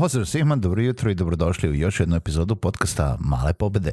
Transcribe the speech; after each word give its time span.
Pozdrav 0.00 0.26
svima, 0.26 0.56
dobro 0.56 0.82
jutro 0.82 1.10
i 1.10 1.14
dobrodošli 1.14 1.70
u 1.70 1.74
još 1.74 2.00
jednu 2.00 2.16
epizodu 2.16 2.56
podcasta 2.56 3.16
Male 3.20 3.52
pobede. 3.52 3.90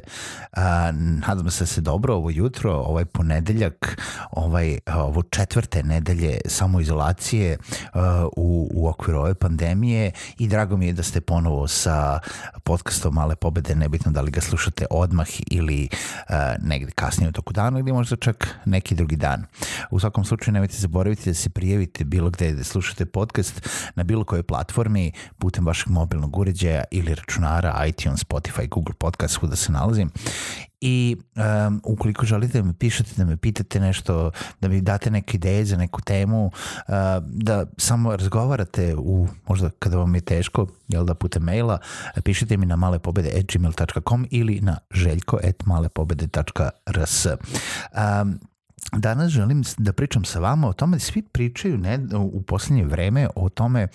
A, 0.52 0.92
nadam 1.26 1.50
se 1.50 1.62
da 1.64 1.66
se 1.66 1.80
dobro 1.80 2.14
ovo 2.14 2.30
jutro, 2.30 2.72
ovaj 2.72 3.04
ponedeljak, 3.04 4.02
ovaj, 4.30 4.78
ovo 4.94 5.22
četvrte 5.22 5.82
nedelje 5.82 6.38
samoizolacije 6.46 7.58
a, 7.92 8.28
u, 8.36 8.70
u 8.74 8.88
okviru 8.88 9.18
ove 9.20 9.34
pandemije 9.34 10.10
i 10.38 10.48
drago 10.48 10.76
mi 10.76 10.86
je 10.86 10.92
da 10.92 11.02
ste 11.02 11.20
ponovo 11.20 11.68
sa 11.68 12.18
podcastom 12.64 13.14
Male 13.14 13.36
pobede, 13.36 13.74
nebitno 13.74 14.12
da 14.12 14.20
li 14.20 14.30
ga 14.30 14.40
slušate 14.40 14.86
odmah 14.90 15.28
ili 15.50 15.88
a, 16.28 16.54
negde 16.62 16.90
kasnije 16.90 17.28
u 17.28 17.32
toku 17.32 17.52
dana 17.52 17.78
ili 17.78 17.92
možda 17.92 18.16
čak 18.16 18.48
neki 18.64 18.94
drugi 18.94 19.16
dan. 19.16 19.44
U 19.90 20.00
svakom 20.00 20.24
slučaju 20.24 20.52
nemojte 20.52 20.76
zaboraviti 20.76 21.30
da 21.30 21.34
se 21.34 21.50
prijavite 21.50 22.04
bilo 22.04 22.30
gde 22.30 22.52
da 22.52 22.64
slušate 22.64 23.06
podcast 23.06 23.68
na 23.94 24.04
bilo 24.04 24.24
kojoj 24.24 24.42
platformi 24.42 25.12
putem 25.38 25.66
vašeg 25.66 25.95
mobilnog 25.96 26.38
uređaja 26.38 26.84
ili 26.90 27.14
računara, 27.14 27.86
iTunes, 27.86 28.24
Spotify, 28.24 28.68
Google 28.68 28.94
Podcast, 28.94 29.38
da 29.42 29.56
se 29.56 29.72
nalazim. 29.72 30.10
I 30.80 31.16
um, 31.66 31.80
ukoliko 31.84 32.26
želite 32.26 32.60
da 32.60 32.66
me 32.66 32.74
pišete, 32.78 33.10
da 33.16 33.24
me 33.24 33.36
pitate 33.36 33.80
nešto, 33.80 34.30
da 34.60 34.68
mi 34.68 34.80
date 34.80 35.10
neke 35.10 35.36
ideje 35.36 35.64
za 35.64 35.76
neku 35.76 36.00
temu, 36.00 36.46
uh, 36.46 36.52
da 37.22 37.66
samo 37.78 38.16
razgovarate 38.16 38.94
u, 38.98 39.28
možda 39.48 39.70
kada 39.78 39.96
vam 39.96 40.14
je 40.14 40.20
teško, 40.20 40.66
jel 40.88 41.04
da 41.04 41.14
putem 41.14 41.42
maila, 41.42 41.78
pišite 42.24 42.56
mi 42.56 42.66
na 42.66 42.76
malepobede.gmail.com 42.76 44.26
ili 44.30 44.60
na 44.60 44.78
željko.malepobede.rs. 44.90 47.26
Um, 47.26 48.40
Danas 48.92 49.30
želim 49.30 49.62
da 49.78 49.92
pričam 49.92 50.24
sa 50.24 50.38
vama 50.38 50.68
o 50.68 50.72
tome 50.72 50.98
svi 50.98 51.22
pričaju 51.22 51.78
ne, 51.78 51.98
u 52.14 52.42
poslednje 52.42 52.84
vreme 52.84 53.28
o 53.34 53.48
tome 53.48 53.82
e, 53.82 53.88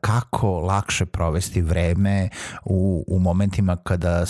kako 0.00 0.60
lakše 0.60 1.06
provesti 1.06 1.62
vreme 1.62 2.28
u, 2.64 3.04
u 3.08 3.18
momentima 3.18 3.76
kada 3.76 4.24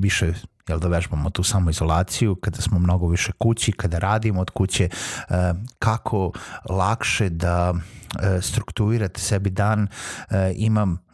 više 0.00 0.32
jel 0.68 0.78
da 0.78 0.88
vežbamo 0.88 1.30
tu 1.30 1.42
samoizolaciju, 1.42 2.34
kada 2.34 2.62
smo 2.62 2.78
mnogo 2.78 3.08
više 3.08 3.32
kući, 3.38 3.72
kada 3.72 3.98
radimo 3.98 4.40
od 4.40 4.50
kuće, 4.50 4.84
e, 4.84 5.54
kako 5.78 6.32
lakše 6.70 7.28
da 7.28 7.74
e, 8.22 8.40
strukturirate 8.42 9.20
sebi 9.20 9.50
dan. 9.50 9.88
E, 10.30 10.52
imam 10.56 11.04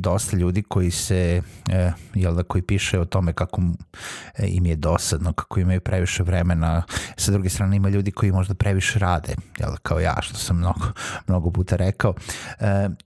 dosta 0.00 0.36
ljudi 0.36 0.62
koji 0.62 0.90
se, 0.90 1.42
jel 2.14 2.34
da, 2.34 2.42
koji 2.42 2.62
piše 2.62 3.00
o 3.00 3.04
tome 3.04 3.32
kako 3.32 3.62
im 4.38 4.66
je 4.66 4.76
dosadno, 4.76 5.32
kako 5.32 5.60
imaju 5.60 5.80
previše 5.80 6.22
vremena. 6.22 6.82
Sa 7.16 7.32
druge 7.32 7.48
strane 7.48 7.76
ima 7.76 7.88
ljudi 7.88 8.10
koji 8.10 8.32
možda 8.32 8.54
previše 8.54 8.98
rade, 8.98 9.34
jel 9.58 9.70
da, 9.70 9.76
kao 9.76 10.00
ja, 10.00 10.16
što 10.20 10.36
sam 10.36 10.56
mnogo, 10.56 10.86
mnogo 11.26 11.50
puta 11.50 11.76
rekao. 11.76 12.14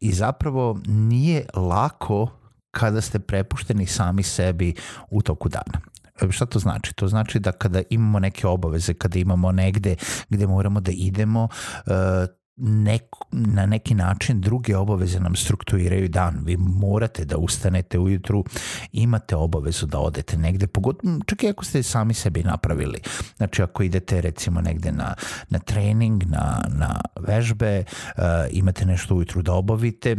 I 0.01 0.13
zapravo 0.13 0.81
nije 0.87 1.47
lako 1.55 2.42
kada 2.73 3.01
ste 3.01 3.19
prepušteni 3.19 3.87
sami 3.87 4.23
sebi 4.23 4.75
u 5.11 5.23
toku 5.23 5.49
dana. 5.49 5.81
E, 6.23 6.31
šta 6.31 6.47
to 6.47 6.59
znači? 6.59 6.95
To 6.95 7.09
znači 7.09 7.39
da 7.39 7.53
kada 7.53 7.83
imamo 7.91 8.19
neke 8.19 8.47
obaveze, 8.47 8.95
kada 8.95 9.19
imamo 9.19 9.53
negde 9.53 9.97
gde 10.29 10.47
moramo 10.47 10.81
da 10.81 10.93
idemo, 10.95 11.49
e, 11.87 12.27
nek, 12.57 13.03
na 13.33 13.67
neki 13.67 13.95
način 13.95 14.41
druge 14.41 14.77
obaveze 14.77 15.21
nam 15.21 15.37
strukturiraju 15.37 16.09
dan. 16.09 16.41
Vi 16.45 16.57
morate 16.57 17.25
da 17.25 17.37
ustanete 17.37 17.99
ujutru, 17.99 18.45
imate 18.93 19.37
obavezu 19.37 19.87
da 19.87 19.99
odete 19.99 20.37
negde, 20.37 20.67
pogotovo 20.67 21.19
čak 21.27 21.43
i 21.43 21.49
ako 21.49 21.65
ste 21.65 21.83
sami 21.83 22.15
sebi 22.15 22.43
napravili. 22.43 23.01
Znači 23.37 23.63
ako 23.63 23.83
idete 23.83 24.21
recimo 24.21 24.61
negde 24.61 24.93
na, 24.93 25.15
na 25.49 25.59
trening, 25.59 26.23
na, 26.27 26.65
na 26.69 27.01
vežbe, 27.21 27.85
uh, 27.85 28.23
imate 28.51 28.87
nešto 28.87 29.15
ujutru 29.15 29.43
da 29.43 29.53
obavite, 29.53 30.17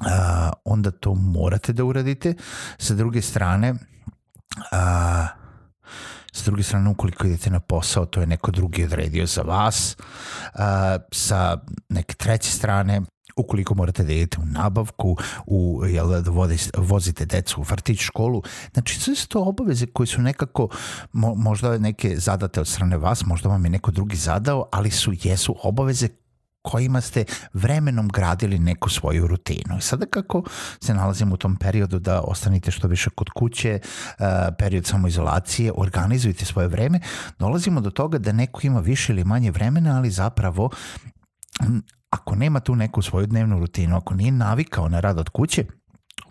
uh, 0.00 0.50
onda 0.64 0.90
to 0.90 1.14
morate 1.14 1.72
da 1.72 1.84
uradite. 1.84 2.34
Sa 2.78 2.94
druge 2.94 3.22
strane, 3.22 3.74
A, 4.72 5.26
s 6.32 6.44
druge 6.44 6.62
strane, 6.62 6.90
ukoliko 6.90 7.26
idete 7.26 7.50
na 7.50 7.60
posao, 7.60 8.06
to 8.06 8.20
je 8.20 8.26
neko 8.26 8.50
drugi 8.50 8.84
odredio 8.84 9.26
za 9.26 9.42
vas. 9.42 9.96
A, 10.54 10.98
sa 11.12 11.58
neke 11.88 12.14
treće 12.14 12.50
strane, 12.50 13.00
ukoliko 13.36 13.74
morate 13.74 14.04
da 14.04 14.12
idete 14.12 14.38
u 14.40 14.46
nabavku, 14.46 15.16
u, 15.46 15.82
jel, 15.86 16.22
da 16.22 16.30
vozite 16.76 17.26
decu 17.26 17.60
u 17.60 17.64
vrtić, 17.64 18.00
školu. 18.00 18.42
Znači, 18.72 19.00
sve 19.00 19.14
su 19.14 19.28
to 19.28 19.42
obaveze 19.42 19.86
koje 19.86 20.06
su 20.06 20.22
nekako, 20.22 20.68
mo, 21.12 21.34
možda 21.34 21.78
neke 21.78 22.16
zadate 22.16 22.60
od 22.60 22.68
strane 22.68 22.96
vas, 22.96 23.26
možda 23.26 23.48
vam 23.48 23.64
je 23.64 23.70
neko 23.70 23.90
drugi 23.90 24.16
zadao, 24.16 24.68
ali 24.72 24.90
su, 24.90 25.12
jesu 25.22 25.56
obaveze 25.62 26.08
kojima 26.64 27.00
ste 27.00 27.24
vremenom 27.52 28.08
gradili 28.08 28.58
neku 28.58 28.90
svoju 28.90 29.26
rutinu. 29.26 29.80
Sada 29.80 30.06
kako 30.06 30.42
se 30.80 30.94
nalazimo 30.94 31.34
u 31.34 31.36
tom 31.36 31.56
periodu 31.56 31.98
da 31.98 32.20
ostanite 32.20 32.70
što 32.70 32.88
više 32.88 33.10
kod 33.10 33.30
kuće, 33.30 33.70
eh, 33.70 34.24
period 34.58 34.86
samoizolacije, 34.86 35.72
organizujete 35.76 36.44
svoje 36.44 36.68
vreme, 36.68 37.00
dolazimo 37.38 37.80
do 37.80 37.90
toga 37.90 38.18
da 38.18 38.32
neko 38.32 38.60
ima 38.62 38.80
više 38.80 39.12
ili 39.12 39.24
manje 39.24 39.50
vremena, 39.50 39.96
ali 39.96 40.10
zapravo 40.10 40.70
ako 42.10 42.34
nema 42.34 42.60
tu 42.60 42.76
neku 42.76 43.02
svoju 43.02 43.26
dnevnu 43.26 43.58
rutinu, 43.58 43.96
ako 43.96 44.14
nije 44.14 44.32
navikao 44.32 44.88
na 44.88 45.00
rad 45.00 45.18
od 45.18 45.28
kuće, 45.28 45.64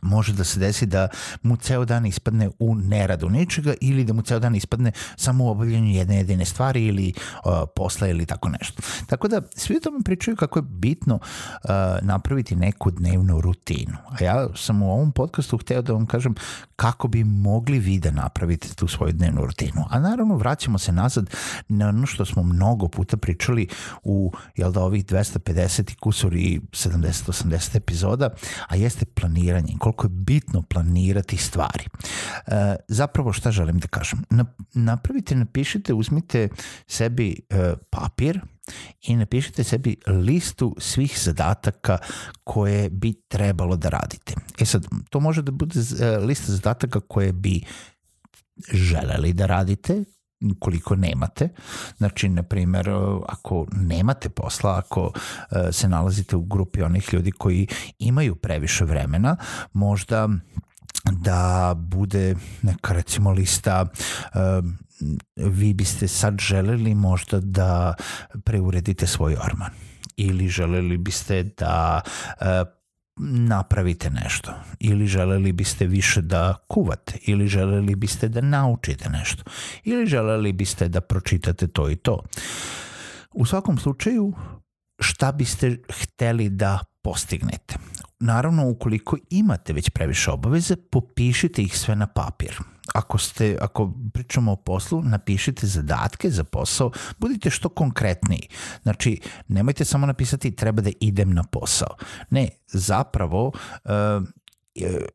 može 0.03 0.33
da 0.33 0.43
se 0.43 0.59
desi 0.59 0.85
da 0.85 1.07
mu 1.41 1.55
ceo 1.55 1.85
dan 1.85 2.05
ispadne 2.05 2.49
u 2.59 2.75
neradu 2.75 3.29
ničega 3.29 3.73
ili 3.81 4.03
da 4.03 4.13
mu 4.13 4.21
ceo 4.21 4.39
dan 4.39 4.55
ispadne 4.55 4.91
samo 5.15 5.45
u 5.45 5.47
obavljanju 5.49 5.91
jedne 5.91 6.17
jedine 6.17 6.45
stvari 6.45 6.85
ili 6.85 7.13
uh, 7.45 7.51
posla 7.75 8.07
ili 8.07 8.25
tako 8.25 8.49
nešto. 8.49 8.81
Tako 9.07 9.27
da 9.27 9.41
svi 9.55 9.77
o 9.77 9.79
tome 9.79 9.99
pričaju 10.05 10.37
kako 10.37 10.59
je 10.59 10.63
bitno 10.63 11.15
uh, 11.15 11.69
napraviti 12.01 12.55
neku 12.55 12.91
dnevnu 12.91 13.41
rutinu. 13.41 13.97
A 14.09 14.23
ja 14.23 14.47
sam 14.55 14.81
u 14.81 14.91
ovom 14.91 15.11
podcastu 15.11 15.57
hteo 15.57 15.81
da 15.81 15.93
vam 15.93 16.05
kažem 16.05 16.35
kako 16.75 17.07
bi 17.07 17.23
mogli 17.23 17.79
vi 17.79 17.99
da 17.99 18.11
napravite 18.11 18.75
tu 18.75 18.87
svoju 18.87 19.13
dnevnu 19.13 19.45
rutinu. 19.45 19.85
A 19.89 19.99
naravno 19.99 20.35
vraćamo 20.35 20.77
se 20.77 20.91
nazad 20.91 21.29
na 21.69 21.87
ono 21.89 22.05
što 22.05 22.25
smo 22.25 22.43
mnogo 22.43 22.87
puta 22.87 23.17
pričali 23.17 23.67
u 24.03 24.33
jel 24.55 24.71
da 24.71 24.83
ovih 24.83 25.05
250 25.05 25.91
i 25.91 25.95
kusur 25.95 26.35
i 26.35 26.61
70-80 26.71 27.77
epizoda, 27.77 28.29
a 28.67 28.75
jeste 28.75 29.05
planiranje. 29.05 29.72
Koliko 29.79 30.05
je 30.05 30.09
bitno 30.09 30.61
planirati 30.61 31.37
stvari. 31.37 31.85
E, 32.47 32.75
zapravo 32.87 33.33
šta 33.33 33.51
želim 33.51 33.79
da 33.79 33.87
kažem? 33.87 34.23
Na, 34.29 34.45
napravite, 34.73 35.35
napišite, 35.35 35.93
uzmite 35.93 36.49
sebi 36.87 37.35
e, 37.49 37.73
papir, 37.89 38.41
i 39.01 39.15
napišite 39.15 39.63
sebi 39.63 39.95
listu 40.07 40.75
svih 40.79 41.19
zadataka 41.19 41.97
koje 42.43 42.89
bi 42.89 43.13
trebalo 43.27 43.75
da 43.75 43.89
radite. 43.89 44.33
E 44.59 44.65
sad, 44.65 44.87
to 45.09 45.19
može 45.19 45.41
da 45.41 45.51
bude 45.51 45.79
e, 45.79 46.17
lista 46.17 46.51
zadataka 46.51 46.99
koje 46.99 47.33
bi 47.33 47.61
želeli 48.73 49.33
da 49.33 49.45
radite, 49.45 50.03
koliko 50.59 50.95
nemate. 50.95 51.49
Znači, 51.97 52.29
na 52.29 52.43
primjer, 52.43 52.89
ako 53.27 53.65
nemate 53.71 54.29
posla, 54.29 54.77
ako 54.77 55.11
e, 55.51 55.71
se 55.71 55.87
nalazite 55.87 56.35
u 56.35 56.41
grupi 56.41 56.81
onih 56.81 57.13
ljudi 57.13 57.31
koji 57.31 57.67
imaju 57.99 58.35
previše 58.35 58.85
vremena, 58.85 59.35
možda 59.73 60.29
da 61.11 61.73
bude 61.77 62.35
neka 62.61 62.93
recimo 62.93 63.31
lista 63.31 63.85
uh, 64.33 64.65
vi 65.35 65.73
biste 65.73 66.07
sad 66.07 66.39
želeli 66.39 66.95
možda 66.95 67.39
da 67.39 67.93
preuredite 68.43 69.07
svoj 69.07 69.35
orman 69.35 69.71
ili 70.15 70.47
želeli 70.47 70.97
biste 70.97 71.43
da 71.43 72.01
napravite 73.17 74.09
nešto 74.09 74.53
ili 74.79 75.07
želeli 75.07 75.51
biste 75.51 75.87
više 75.87 76.21
da 76.21 76.55
kuvate 76.67 77.17
ili 77.21 77.47
želeli 77.47 77.95
biste 77.95 78.27
da 78.27 78.41
naučite 78.41 79.09
nešto 79.09 79.43
ili 79.83 80.05
želeli 80.05 80.53
biste 80.53 80.87
da 80.89 81.01
pročitate 81.01 81.67
to 81.67 81.89
i 81.89 81.95
to. 81.95 82.23
U 83.33 83.45
svakom 83.45 83.77
slučaju 83.77 84.33
šta 84.99 85.31
biste 85.31 85.77
hteli 85.89 86.49
da 86.49 86.79
postignete. 87.03 87.75
Naravno, 88.19 88.69
ukoliko 88.69 89.17
imate 89.29 89.73
već 89.73 89.89
previše 89.89 90.31
obaveze, 90.31 90.75
popišite 90.75 91.61
ih 91.61 91.77
sve 91.77 91.95
na 91.95 92.07
papir. 92.07 92.59
Ako, 92.93 93.17
ste, 93.17 93.57
ako 93.61 93.93
pričamo 94.13 94.51
o 94.51 94.55
poslu, 94.55 95.01
napišite 95.03 95.67
zadatke 95.67 96.29
za 96.29 96.43
posao, 96.43 96.91
budite 97.17 97.49
što 97.49 97.69
konkretniji. 97.69 98.47
Znači, 98.83 99.19
nemojte 99.47 99.85
samo 99.85 100.05
napisati 100.05 100.55
treba 100.55 100.81
da 100.81 100.89
idem 100.99 101.33
na 101.33 101.43
posao. 101.43 101.95
Ne, 102.29 102.49
zapravo, 102.67 103.47
uh, 103.47 103.91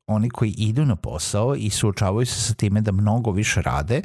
oni 0.06 0.30
koji 0.30 0.50
idu 0.50 0.84
na 0.84 0.96
posao 0.96 1.54
i 1.56 1.70
suočavaju 1.70 2.26
se 2.26 2.40
sa 2.40 2.54
time 2.54 2.80
da 2.80 2.92
mnogo 2.92 3.30
više 3.30 3.62
rade, 3.62 3.96
e, 3.96 4.02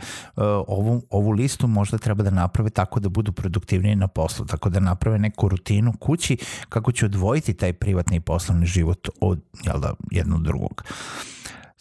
ovu, 0.67 1.01
ovu 1.09 1.31
listu 1.31 1.67
možda 1.67 1.97
treba 1.97 2.23
da 2.23 2.29
naprave 2.29 2.69
tako 2.69 2.99
da 2.99 3.09
budu 3.09 3.31
produktivniji 3.31 3.95
na 3.95 4.07
poslu, 4.07 4.45
tako 4.45 4.69
da 4.69 4.79
naprave 4.79 5.19
neku 5.19 5.47
rutinu 5.49 5.93
kući 5.99 6.37
kako 6.69 6.91
će 6.91 7.05
odvojiti 7.05 7.53
taj 7.53 7.73
privatni 7.73 8.17
i 8.17 8.19
poslovni 8.19 8.65
život 8.65 9.09
od 9.21 9.41
jel 9.65 9.79
da, 9.79 9.93
jednog 10.11 10.43
drugog. 10.43 10.83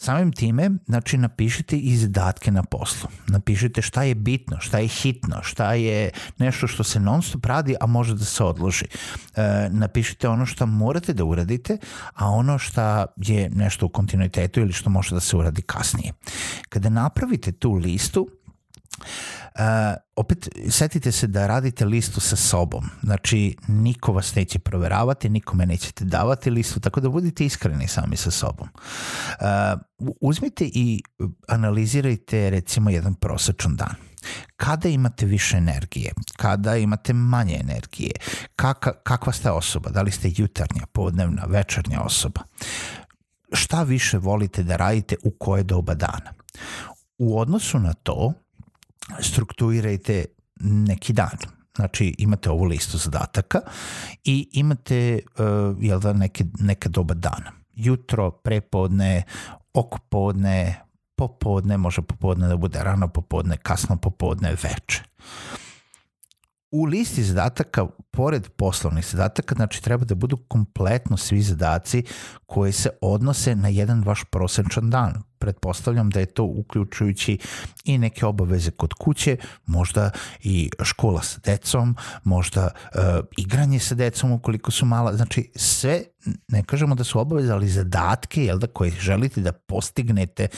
Samim 0.02 0.32
time, 0.32 0.70
znači, 0.86 1.18
napišite 1.18 1.76
i 1.76 1.96
zadatke 1.96 2.50
na 2.50 2.62
poslu. 2.62 3.08
Napišite 3.28 3.82
šta 3.82 4.02
je 4.02 4.14
bitno, 4.14 4.60
šta 4.60 4.78
je 4.78 4.88
hitno, 4.88 5.42
šta 5.42 5.74
je 5.74 6.10
nešto 6.38 6.66
što 6.66 6.84
se 6.84 7.00
non 7.00 7.22
stop 7.22 7.46
radi, 7.46 7.76
a 7.80 7.86
može 7.86 8.14
da 8.14 8.24
se 8.24 8.44
odloži. 8.44 8.84
E, 9.36 9.68
napišite 9.70 10.28
ono 10.28 10.46
što 10.46 10.66
morate 10.66 11.12
da 11.12 11.24
uradite, 11.24 11.78
a 12.14 12.30
ono 12.30 12.58
šta 12.58 13.06
je 13.16 13.50
nešto 13.50 13.86
u 13.86 13.88
kontinuitetu 13.88 14.60
ili 14.60 14.72
što 14.72 14.90
može 14.90 15.14
da 15.14 15.20
se 15.20 15.36
uradi 15.36 15.62
kasnije. 15.62 16.12
Kada 16.68 16.88
napravite 16.88 17.52
tu 17.52 17.72
listu, 17.72 18.28
opet, 20.16 20.48
setite 20.70 21.12
se 21.12 21.26
da 21.26 21.46
radite 21.46 21.84
listu 21.84 22.20
sa 22.20 22.36
sobom. 22.36 22.84
Znači, 23.02 23.56
niko 23.68 24.12
vas 24.12 24.34
neće 24.34 24.58
proveravati, 24.58 25.28
nikome 25.28 25.66
nećete 25.66 26.04
davati 26.04 26.50
listu, 26.50 26.80
tako 26.80 27.00
da 27.00 27.08
budite 27.08 27.44
iskreni 27.44 27.88
sami 27.88 28.16
sa 28.16 28.30
sobom. 28.30 28.68
Uh, 28.72 29.80
uzmite 30.20 30.64
i 30.64 31.02
analizirajte 31.48 32.50
recimo 32.50 32.90
jedan 32.90 33.14
prosečan 33.14 33.76
dan. 33.76 33.94
Kada 34.56 34.88
imate 34.88 35.26
više 35.26 35.56
energije, 35.56 36.12
kada 36.36 36.76
imate 36.76 37.12
manje 37.12 37.58
energije, 37.60 38.12
kaka, 38.56 38.92
kakva 38.92 39.32
ste 39.32 39.50
osoba, 39.50 39.90
da 39.90 40.02
li 40.02 40.10
ste 40.10 40.32
jutarnja, 40.36 40.86
podnevna, 40.92 41.44
večernja 41.48 42.00
osoba, 42.00 42.40
šta 43.52 43.82
više 43.82 44.18
volite 44.18 44.62
da 44.62 44.76
radite 44.76 45.16
u 45.24 45.30
koje 45.30 45.62
doba 45.62 45.94
dana. 45.94 46.32
U 47.18 47.38
odnosu 47.38 47.78
na 47.78 47.92
to, 47.92 48.32
strukturirajte 49.20 50.24
neki 50.60 51.12
dan. 51.12 51.36
Znači 51.76 52.14
imate 52.18 52.50
ovu 52.50 52.64
listu 52.64 52.98
zadataka 52.98 53.60
i 54.24 54.48
imate 54.52 55.18
uh, 55.38 55.76
jel 55.80 56.00
da, 56.00 56.12
neke, 56.12 56.44
neka 56.58 56.88
doba 56.88 57.14
dana. 57.14 57.52
Jutro, 57.74 58.30
prepodne, 58.30 59.22
okopodne, 59.74 60.80
popodne, 61.16 61.76
može 61.76 62.02
popodne 62.02 62.48
da 62.48 62.56
bude 62.56 62.78
rano 62.82 63.08
popodne, 63.08 63.56
kasno 63.56 63.96
popodne, 63.96 64.50
veče. 64.50 65.02
U 66.72 66.84
listi 66.84 67.22
zadataka, 67.24 67.86
pored 68.10 68.48
poslovnih 68.48 69.06
zadataka, 69.06 69.54
znači 69.54 69.82
treba 69.82 70.04
da 70.04 70.14
budu 70.14 70.36
kompletno 70.36 71.16
svi 71.16 71.42
zadaci 71.42 72.04
koji 72.46 72.72
se 72.72 72.90
odnose 73.00 73.54
na 73.54 73.68
jedan 73.68 74.02
vaš 74.04 74.24
prosečan 74.24 74.90
dan. 74.90 75.22
Pretpostavljam 75.38 76.10
da 76.10 76.20
je 76.20 76.26
to 76.26 76.44
uključujući 76.44 77.38
i 77.84 77.98
neke 77.98 78.26
obaveze 78.26 78.70
kod 78.70 78.94
kuće, 78.94 79.36
možda 79.66 80.10
i 80.40 80.70
škola 80.82 81.22
sa 81.22 81.40
decom, 81.44 81.96
možda 82.24 82.64
uh, 82.64 83.00
igranje 83.36 83.78
sa 83.78 83.94
decom 83.94 84.32
ukoliko 84.32 84.70
su 84.70 84.86
mala, 84.86 85.16
znači 85.16 85.52
sve, 85.56 86.02
ne 86.48 86.62
kažemo 86.62 86.94
da 86.94 87.04
su 87.04 87.20
obaveze, 87.20 87.52
ali 87.52 87.68
zadatke 87.68 88.44
jel 88.44 88.58
da, 88.58 88.66
koje 88.66 88.90
želite 88.90 89.40
da 89.40 89.52
postignete 89.52 90.48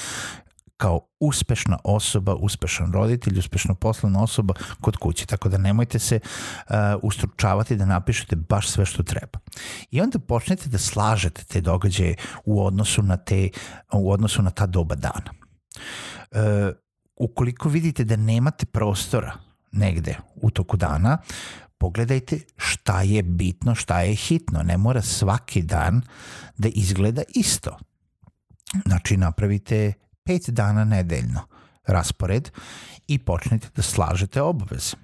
kao 0.77 1.01
uspešna 1.21 1.79
osoba, 1.85 2.35
uspešan 2.35 2.93
roditelj, 2.93 3.39
uspešna 3.39 3.75
poslovna 3.75 4.23
osoba 4.23 4.55
kod 4.81 4.97
kuće. 4.97 5.27
Tako 5.27 5.49
da 5.49 5.59
nemojte 5.59 5.99
se 5.99 6.21
uh, 6.23 6.75
ustručavati 7.03 7.77
da 7.77 7.85
napišete 7.85 8.37
baš 8.37 8.69
sve 8.69 8.87
što 8.87 9.03
treba. 9.03 9.39
I 9.91 10.01
onda 10.01 10.19
počnete 10.19 10.69
da 10.69 10.79
slažete 10.79 11.45
te 11.45 11.61
događaje 11.61 12.17
u 12.45 12.67
odnosu 12.67 13.03
na, 13.03 13.17
te, 13.17 13.49
u 13.93 14.13
odnosu 14.13 14.43
na 14.43 14.51
ta 14.51 14.67
doba 14.67 14.95
dana. 14.95 15.33
Uh, 16.31 16.39
ukoliko 17.17 17.69
vidite 17.69 18.05
da 18.05 18.17
nemate 18.17 18.67
prostora 18.67 19.33
negde 19.73 20.17
u 20.35 20.51
toku 20.51 20.77
dana, 20.77 21.19
pogledajte 21.79 22.41
šta 22.57 23.03
je 23.03 23.23
bitno, 23.23 23.75
šta 23.75 24.01
je 24.01 24.15
hitno. 24.15 24.63
Ne 24.63 24.77
mora 24.77 25.03
svaki 25.03 25.63
dan 25.63 26.03
da 26.57 26.69
izgleda 26.69 27.23
isto. 27.29 27.79
Znači 28.87 29.17
napravite 29.17 29.93
pet 30.25 30.51
dana 30.51 30.85
nedeljno 30.85 31.41
raspored 31.87 32.51
i 33.09 33.19
počnete 33.19 33.69
da 33.77 33.83
slažete 33.83 34.43
obaveze. 34.43 34.97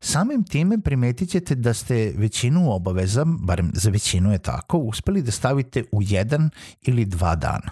Samim 0.00 0.44
time 0.44 0.80
primetit 0.80 1.30
ćete 1.30 1.54
da 1.54 1.74
ste 1.74 2.12
većinu 2.16 2.72
obaveza, 2.72 3.24
barem 3.24 3.70
za 3.74 3.90
većinu 3.90 4.32
je 4.32 4.38
tako, 4.38 4.78
uspeli 4.78 5.22
da 5.22 5.30
stavite 5.30 5.84
u 5.92 6.02
jedan 6.02 6.50
ili 6.82 7.04
dva 7.04 7.34
dana. 7.34 7.70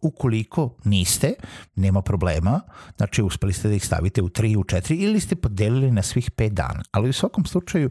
Ukoliko 0.00 0.76
niste, 0.84 1.34
nema 1.74 2.02
problema, 2.02 2.60
znači 2.96 3.22
uspeli 3.22 3.52
ste 3.52 3.68
da 3.68 3.74
ih 3.74 3.86
stavite 3.86 4.22
u 4.22 4.28
tri, 4.28 4.56
u 4.56 4.64
četiri 4.64 4.96
ili 4.96 5.20
ste 5.20 5.36
podelili 5.36 5.90
na 5.90 6.02
svih 6.02 6.30
pet 6.30 6.52
dana. 6.52 6.82
Ali 6.90 7.08
u 7.08 7.12
svakom 7.12 7.44
slučaju, 7.44 7.90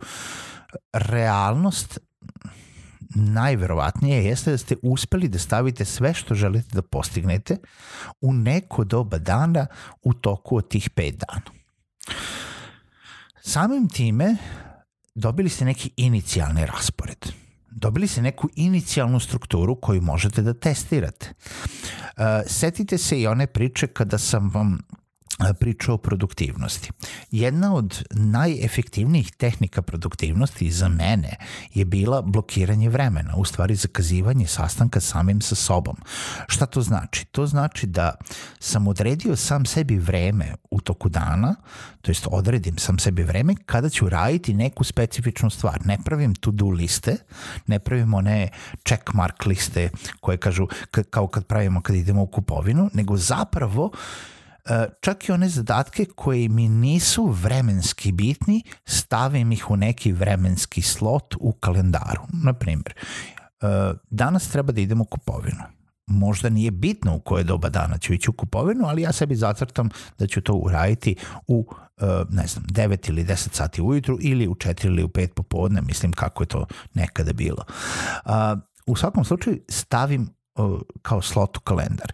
realnost 0.94 2.00
najverovatnije 3.16 4.26
jeste 4.26 4.52
da 4.52 4.58
ste 4.58 4.76
uspeli 4.82 5.28
da 5.28 5.40
stavite 5.40 5.86
sve 5.86 6.14
što 6.14 6.36
želite 6.36 6.70
da 6.74 6.82
postignete 6.82 7.58
u 8.22 8.34
neko 8.34 8.84
doba 8.84 9.18
dana 9.18 9.68
u 10.02 10.14
toku 10.14 10.58
od 10.58 10.70
tih 10.70 10.90
pet 10.90 11.16
dana. 11.16 11.42
Samim 13.42 13.90
time 13.90 14.38
dobili 15.16 15.50
ste 15.50 15.66
neki 15.66 15.92
inicijalni 15.98 16.66
raspored. 16.66 17.26
Dobili 17.72 18.08
ste 18.08 18.22
neku 18.22 18.50
inicijalnu 18.56 19.20
strukturu 19.20 19.76
koju 19.82 20.02
možete 20.02 20.42
da 20.42 20.54
testirate. 20.54 21.34
Uh, 21.34 22.24
setite 22.48 22.98
se 22.98 23.22
i 23.22 23.28
one 23.28 23.48
priče 23.48 23.88
kada 23.88 24.18
sam 24.18 24.50
vam 24.50 24.80
priča 25.60 25.94
o 25.94 25.98
produktivnosti. 25.98 26.92
Jedna 27.32 27.74
od 27.74 28.04
najefektivnijih 28.12 29.32
tehnika 29.32 29.82
produktivnosti 29.82 30.72
za 30.72 30.88
mene 30.88 31.36
je 31.74 31.86
bila 31.86 32.22
blokiranje 32.22 32.90
vremena, 32.90 33.36
u 33.36 33.46
stvari 33.46 33.76
zakazivanje 33.76 34.48
sastanka 34.48 35.00
samim 35.00 35.42
sa 35.42 35.56
sobom. 35.56 35.96
Šta 36.48 36.66
to 36.66 36.82
znači? 36.82 37.26
To 37.26 37.48
znači 37.48 37.88
da 37.88 38.16
sam 38.60 38.88
odredio 38.88 39.36
sam 39.36 39.66
sebi 39.66 39.98
vreme 39.98 40.56
u 40.72 40.82
toku 40.82 41.10
dana, 41.10 41.56
to 42.02 42.12
jest 42.12 42.28
odredim 42.32 42.78
sam 42.78 43.00
sebi 43.00 43.24
vreme 43.24 43.56
kada 43.66 43.90
ću 43.90 44.10
raditi 44.10 44.54
neku 44.54 44.84
specifičnu 44.84 45.50
stvar. 45.50 45.86
Ne 45.86 45.98
pravim 46.06 46.36
to-do 46.36 46.70
liste, 46.70 47.18
ne 47.68 47.80
pravim 47.80 48.14
one 48.14 48.50
check 48.88 49.14
mark 49.14 49.46
liste 49.46 49.90
koje 50.20 50.38
kažu 50.38 50.68
kao 51.10 51.28
kad 51.28 51.46
pravimo 51.46 51.82
kad 51.82 51.96
idemo 51.96 52.22
u 52.22 52.28
kupovinu, 52.28 52.90
nego 52.94 53.18
zapravo 53.18 53.86
uh, 53.86 53.92
E, 53.96 54.35
čak 55.02 55.30
i 55.30 55.32
one 55.32 55.50
zadatke 55.50 56.06
koji 56.16 56.50
mi 56.50 56.70
nisu 56.70 57.26
vremenski 57.26 58.12
bitni, 58.12 58.64
stavim 58.86 59.52
ih 59.52 59.72
u 59.72 59.78
neki 59.78 60.12
vremenski 60.12 60.82
slot 60.82 61.36
u 61.40 61.52
kalendaru. 61.52 62.22
Naprimjer, 62.44 62.94
e, 62.94 63.94
danas 64.10 64.50
treba 64.50 64.72
da 64.72 64.82
idemo 64.82 65.04
u 65.04 65.08
kupovinu. 65.08 65.64
Možda 66.08 66.50
nije 66.50 66.72
bitno 66.72 67.16
u 67.16 67.20
koje 67.20 67.44
doba 67.44 67.70
dana 67.70 67.98
ću 67.98 68.14
ići 68.14 68.30
u 68.30 68.34
kupovinu, 68.34 68.86
ali 68.86 69.02
ja 69.02 69.12
sebi 69.12 69.36
zacrtam 69.36 69.90
da 70.20 70.28
ću 70.28 70.42
to 70.42 70.54
uraditi 70.54 71.16
u 71.48 71.68
e, 71.98 72.06
ne 72.30 72.48
znam, 72.48 72.66
9 72.66 73.10
ili 73.10 73.26
10 73.26 73.56
sati 73.56 73.82
ujutru 73.82 74.18
ili 74.22 74.48
u 74.48 74.56
4 74.56 74.86
ili 74.86 75.04
u 75.04 75.08
5 75.08 75.28
popodne, 75.28 75.82
mislim 75.82 76.14
kako 76.14 76.44
je 76.44 76.48
to 76.48 76.66
nekada 76.94 77.34
bilo. 77.34 77.66
U 78.86 78.96
svakom 78.96 79.26
slučaju 79.26 79.60
stavim 79.70 80.30
kao 81.02 81.22
slot 81.22 81.58
u 81.58 81.60
kalendar. 81.60 82.12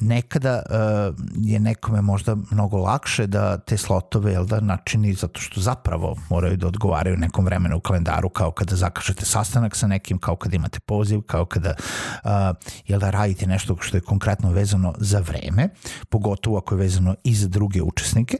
Nekada 0.00 0.62
uh, 0.70 1.14
je 1.36 1.60
nekome 1.60 2.02
možda 2.02 2.36
mnogo 2.50 2.76
lakše 2.76 3.26
da 3.26 3.58
te 3.58 3.76
slotove 3.76 4.32
jel 4.32 4.46
da, 4.46 4.60
načini 4.60 5.14
zato 5.14 5.40
što 5.40 5.60
zapravo 5.60 6.16
moraju 6.30 6.56
da 6.56 6.66
odgovaraju 6.66 7.16
nekom 7.16 7.44
vremenu 7.44 7.76
u 7.76 7.80
kalendaru 7.80 8.28
kao 8.28 8.50
kada 8.50 8.76
zakažete 8.76 9.24
sastanak 9.24 9.76
sa 9.76 9.86
nekim, 9.86 10.18
kao 10.18 10.36
kada 10.36 10.56
imate 10.56 10.80
poziv, 10.80 11.20
kao 11.20 11.44
kada 11.44 11.74
uh, 12.24 12.30
jel 12.86 13.00
da 13.00 13.10
radite 13.10 13.46
nešto 13.46 13.76
što 13.80 13.96
je 13.96 14.00
konkretno 14.00 14.50
vezano 14.50 14.94
za 14.98 15.20
vreme, 15.20 15.68
pogotovo 16.08 16.58
ako 16.58 16.74
je 16.74 16.78
vezano 16.78 17.14
i 17.24 17.34
za 17.34 17.48
druge 17.48 17.82
učesnike, 17.82 18.36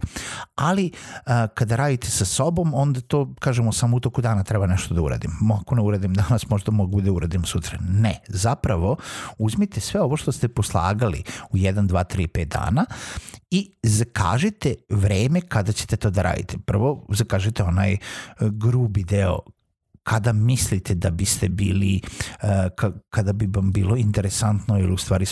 ali 0.54 0.90
uh, 0.92 1.32
kada 1.54 1.76
radite 1.76 2.10
sa 2.10 2.24
sobom, 2.24 2.74
onda 2.74 3.00
to, 3.00 3.34
kažemo, 3.40 3.72
samo 3.72 3.96
u 3.96 4.00
toku 4.00 4.22
dana 4.22 4.44
treba 4.44 4.66
nešto 4.66 4.94
da 4.94 5.02
uradim. 5.02 5.30
Ako 5.60 5.74
ne 5.74 5.82
uradim 5.82 6.14
danas, 6.14 6.48
možda 6.48 6.72
mogu 6.72 7.00
da 7.00 7.12
uradim 7.12 7.44
sutra. 7.44 7.78
Ne, 7.88 8.20
zapravo 8.28 8.96
uzmite 9.38 9.80
sve 9.80 10.00
ovo 10.00 10.16
što 10.16 10.32
ste 10.32 10.48
poslagali 10.48 11.22
u 11.50 11.56
1, 11.56 11.86
2, 11.86 12.04
3, 12.04 12.26
5 12.26 12.44
dana 12.44 12.84
i 13.50 13.72
zakažite 13.82 14.74
vreme 14.88 15.40
kada 15.40 15.72
ćete 15.72 15.96
to 15.96 16.10
da 16.10 16.22
radite. 16.22 16.56
Prvo 16.66 17.06
zakažite 17.08 17.62
onaj 17.62 17.92
e, 17.92 17.98
grubi 18.40 19.04
deo 19.04 19.38
kada 20.06 20.32
mislite 20.32 20.94
da 20.94 21.10
biste 21.10 21.48
bili, 21.48 22.00
uh, 22.42 22.48
kada 23.10 23.32
bi 23.32 23.46
vam 23.46 23.72
bilo 23.72 23.96
interesantno 23.96 24.78
ili 24.78 24.92
u 24.92 24.96
stvari 24.96 25.26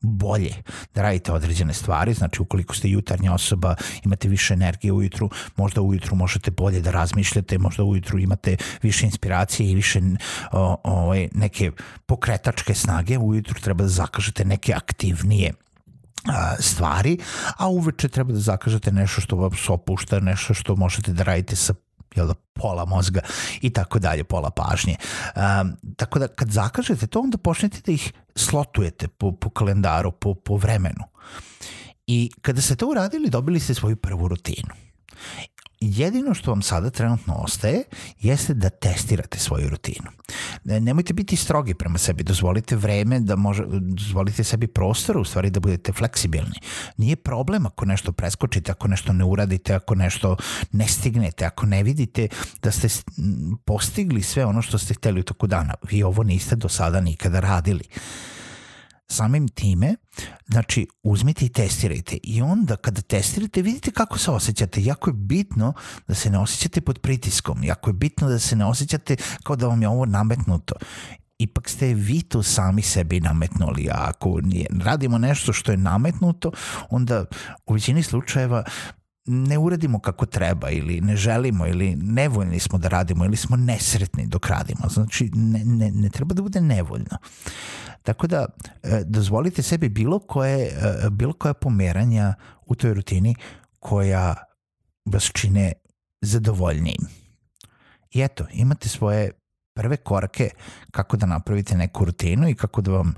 bolje 0.00 0.54
da 0.94 1.02
radite 1.02 1.32
određene 1.32 1.74
stvari, 1.74 2.14
znači 2.14 2.42
ukoliko 2.42 2.74
ste 2.74 2.90
jutarnja 2.90 3.32
osoba, 3.32 3.74
imate 4.04 4.28
više 4.28 4.54
energije 4.54 4.92
ujutru, 4.92 5.30
možda 5.56 5.80
ujutru 5.80 6.16
možete 6.16 6.50
bolje 6.50 6.80
da 6.80 6.90
razmišljate, 6.90 7.58
možda 7.58 7.84
ujutru 7.84 8.18
imate 8.18 8.56
više 8.82 9.06
inspiracije 9.06 9.70
i 9.70 9.74
više 9.74 10.00
o, 10.52 10.76
o, 10.84 11.14
neke 11.32 11.70
pokretačke 12.06 12.74
snage, 12.74 13.18
ujutru 13.18 13.60
treba 13.60 13.82
da 13.82 13.88
zakažete 13.88 14.44
neke 14.44 14.74
aktivnije 14.74 15.52
stvari, 16.58 17.18
a 17.56 17.68
uveče 17.68 18.08
treba 18.08 18.32
da 18.32 18.40
zakažete 18.40 18.92
nešto 18.92 19.20
što 19.20 19.36
vam 19.36 19.50
se 19.56 19.72
opušta, 19.72 20.20
nešto 20.20 20.54
što 20.54 20.76
možete 20.76 21.12
da 21.12 21.22
radite 21.22 21.56
sa 21.56 21.74
jel 22.14 22.26
da, 22.26 22.34
pola 22.52 22.84
mozga 22.84 23.20
i 23.60 23.70
tako 23.70 23.98
dalje, 23.98 24.24
pola 24.24 24.50
pažnje. 24.50 24.96
Um, 25.36 25.76
tako 25.96 26.18
da 26.18 26.28
kad 26.28 26.50
zakažete 26.50 27.06
to, 27.06 27.20
onda 27.20 27.38
počnete 27.38 27.80
da 27.86 27.92
ih 27.92 28.12
slotujete 28.36 29.08
po, 29.08 29.32
po 29.32 29.50
kalendaru, 29.50 30.12
po, 30.12 30.34
po 30.34 30.56
vremenu. 30.56 31.04
I 32.06 32.30
kada 32.42 32.62
ste 32.62 32.76
to 32.76 32.86
uradili, 32.86 33.30
dobili 33.30 33.60
ste 33.60 33.74
svoju 33.74 33.96
prvu 33.96 34.28
rutinu 34.28 34.74
jedino 35.88 36.34
što 36.34 36.50
vam 36.50 36.62
sada 36.62 36.90
trenutno 36.90 37.34
ostaje 37.34 37.82
jeste 38.20 38.54
da 38.54 38.70
testirate 38.70 39.38
svoju 39.38 39.68
rutinu. 39.68 40.10
Nemojte 40.64 41.12
biti 41.12 41.36
strogi 41.36 41.74
prema 41.74 41.98
sebi, 41.98 42.22
dozvolite 42.22 42.76
vreme 42.76 43.20
da 43.20 43.36
može, 43.36 43.64
dozvolite 43.80 44.44
sebi 44.44 44.66
prostor 44.66 45.18
u 45.18 45.24
stvari 45.24 45.50
da 45.50 45.60
budete 45.60 45.92
fleksibilni. 45.92 46.60
Nije 46.96 47.16
problem 47.16 47.66
ako 47.66 47.84
nešto 47.84 48.12
preskočite, 48.12 48.72
ako 48.72 48.88
nešto 48.88 49.12
ne 49.12 49.24
uradite, 49.24 49.74
ako 49.74 49.94
nešto 49.94 50.36
ne 50.72 50.88
stignete, 50.88 51.44
ako 51.44 51.66
ne 51.66 51.82
vidite 51.82 52.28
da 52.62 52.70
ste 52.70 52.88
postigli 53.64 54.22
sve 54.22 54.44
ono 54.44 54.62
što 54.62 54.78
ste 54.78 54.94
hteli 54.94 55.20
u 55.20 55.24
toku 55.24 55.46
dana. 55.46 55.74
Vi 55.90 56.02
ovo 56.02 56.22
niste 56.22 56.56
do 56.56 56.68
sada 56.68 57.00
nikada 57.00 57.40
radili. 57.40 57.84
Samim 59.06 59.48
time, 59.48 59.94
znači, 60.46 60.86
uzmite 61.02 61.44
i 61.44 61.48
testirajte 61.48 62.18
i 62.22 62.42
onda 62.42 62.76
kada 62.76 63.00
testirate 63.00 63.62
vidite 63.62 63.90
kako 63.90 64.18
se 64.18 64.30
osjećate. 64.30 64.84
Jako 64.84 65.10
je 65.10 65.14
bitno 65.14 65.72
da 66.08 66.14
se 66.14 66.30
ne 66.30 66.38
osjećate 66.38 66.80
pod 66.80 66.98
pritiskom, 66.98 67.64
jako 67.64 67.90
je 67.90 67.94
bitno 67.94 68.28
da 68.28 68.38
se 68.38 68.56
ne 68.56 68.64
osjećate 68.64 69.16
kao 69.42 69.56
da 69.56 69.66
vam 69.66 69.82
je 69.82 69.88
ovo 69.88 70.06
nametnuto 70.06 70.74
ipak 71.38 71.68
ste 71.68 71.94
vi 71.94 72.22
to 72.22 72.42
sami 72.42 72.82
sebi 72.82 73.20
nametnuli. 73.20 73.88
A 73.90 74.08
ako 74.08 74.40
radimo 74.84 75.18
nešto 75.18 75.52
što 75.52 75.72
je 75.72 75.76
nametnuto, 75.76 76.52
onda 76.90 77.24
u 77.66 77.72
većini 77.72 78.02
slučajeva 78.02 78.64
ne 79.26 79.58
uradimo 79.58 79.98
kako 79.98 80.26
treba 80.26 80.70
ili 80.70 81.00
ne 81.00 81.16
želimo 81.16 81.66
ili 81.66 81.96
nevoljni 81.96 82.60
smo 82.60 82.78
da 82.78 82.88
radimo 82.88 83.24
ili 83.24 83.36
smo 83.36 83.56
nesretni 83.56 84.26
dok 84.26 84.48
radimo. 84.48 84.88
Znači, 84.88 85.30
ne, 85.34 85.64
ne, 85.64 85.90
ne 85.90 86.08
treba 86.08 86.34
da 86.34 86.42
bude 86.42 86.60
nevoljno. 86.60 87.18
Tako 88.02 88.26
da, 88.26 88.46
e, 88.82 89.02
dozvolite 89.04 89.62
sebi 89.62 89.88
bilo 89.88 90.18
koje, 90.18 90.66
e, 90.66 91.10
bilo 91.10 91.32
koje 91.32 91.54
pomeranja 91.54 92.34
u 92.66 92.74
toj 92.74 92.94
rutini 92.94 93.34
koja 93.80 94.34
vas 95.04 95.30
čine 95.32 95.72
zadovoljnijim. 96.20 97.06
I 98.10 98.20
eto, 98.20 98.46
imate 98.52 98.88
svoje 98.88 99.30
prve 99.74 99.96
korake 99.96 100.50
kako 100.90 101.16
da 101.16 101.26
napravite 101.26 101.76
neku 101.76 102.04
rutinu 102.04 102.48
i 102.48 102.54
kako 102.54 102.80
da 102.80 102.90
vam 102.90 103.14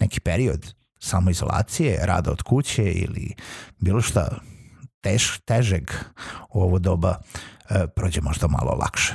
neki 0.00 0.20
period 0.20 0.74
samoizolacije, 0.98 2.06
rada 2.06 2.30
od 2.30 2.42
kuće 2.42 2.82
ili 2.82 3.34
bilo 3.78 4.00
šta 4.00 4.38
tež, 5.02 5.38
težeg 5.44 5.90
u 6.50 6.62
ovo 6.62 6.78
doba 6.78 7.18
e, 7.18 7.86
prođe 7.96 8.20
možda 8.20 8.48
malo 8.48 8.76
lakše. 8.80 9.14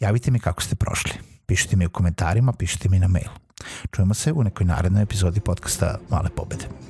Javite 0.00 0.30
mi 0.30 0.40
kako 0.40 0.62
ste 0.62 0.74
prošli. 0.74 1.12
Pišite 1.46 1.76
mi 1.76 1.86
u 1.86 1.90
komentarima, 1.90 2.52
pišite 2.52 2.88
mi 2.88 2.98
na 2.98 3.08
mail. 3.08 3.30
Čujemo 3.90 4.14
se 4.14 4.32
u 4.32 4.44
nekoj 4.44 4.66
narednoj 4.66 5.02
epizodi 5.02 5.40
podcasta 5.40 5.98
Male 6.10 6.30
pobede. 6.36 6.89